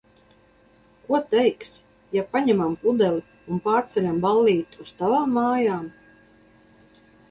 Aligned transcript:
Ko 1.09 1.19
teiksi, 1.33 1.83
ja 2.17 2.25
paņemam 2.33 2.75
pudeli 2.87 3.23
un 3.53 3.63
pārceļam 3.69 4.21
ballīti 4.27 4.85
uz 4.89 4.99
tavām 5.05 5.41
mājām? 5.41 5.89